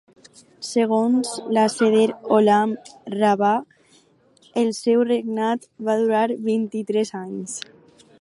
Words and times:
Segons 0.67 1.33
la 1.57 1.65
Seder 1.73 2.05
Olam 2.37 2.73
Rabbah, 3.15 3.91
el 4.63 4.73
seu 4.79 5.05
regnat 5.11 5.69
va 5.89 5.99
durar 6.05 6.25
vint-i-tres 6.49 7.13
anys. 7.21 7.59